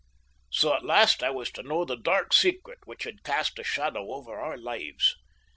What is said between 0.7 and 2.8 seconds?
at last I was to know the dark secret